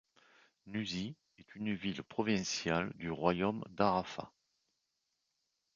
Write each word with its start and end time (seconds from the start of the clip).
Nuzi 0.65 1.15
est 1.37 1.53
une 1.53 1.75
ville 1.75 2.01
provinciale 2.01 2.91
du 2.95 3.11
royaume 3.11 3.63
d’Arrapha. 3.69 4.33